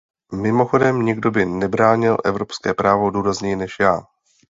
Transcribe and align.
Mimochodem, 0.33 1.01
nikdo 1.05 1.31
by 1.31 1.45
nebránil 1.45 2.17
evropské 2.25 2.73
právo 2.73 3.09
důrazněji 3.09 3.55
než 3.55 3.75
já. 3.79 4.01